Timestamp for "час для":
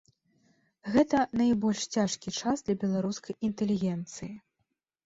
2.41-2.79